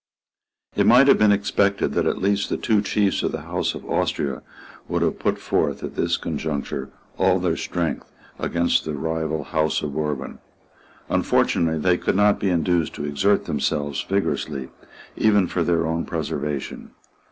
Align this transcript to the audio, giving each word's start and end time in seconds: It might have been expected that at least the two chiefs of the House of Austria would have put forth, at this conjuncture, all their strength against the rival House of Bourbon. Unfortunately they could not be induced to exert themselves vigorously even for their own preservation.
It 0.75 0.87
might 0.87 1.07
have 1.07 1.19
been 1.19 1.31
expected 1.31 1.93
that 1.93 2.07
at 2.07 2.17
least 2.17 2.49
the 2.49 2.57
two 2.57 2.81
chiefs 2.81 3.21
of 3.21 3.31
the 3.31 3.41
House 3.41 3.75
of 3.75 3.85
Austria 3.87 4.41
would 4.87 5.03
have 5.03 5.19
put 5.19 5.37
forth, 5.37 5.83
at 5.83 5.93
this 5.95 6.17
conjuncture, 6.17 6.89
all 7.19 7.37
their 7.37 7.55
strength 7.55 8.11
against 8.39 8.83
the 8.83 8.95
rival 8.95 9.43
House 9.43 9.83
of 9.83 9.93
Bourbon. 9.93 10.39
Unfortunately 11.07 11.79
they 11.79 11.99
could 11.99 12.15
not 12.15 12.39
be 12.39 12.49
induced 12.49 12.95
to 12.95 13.05
exert 13.05 13.45
themselves 13.45 14.01
vigorously 14.01 14.71
even 15.15 15.45
for 15.45 15.61
their 15.61 15.85
own 15.85 16.03
preservation. 16.03 16.95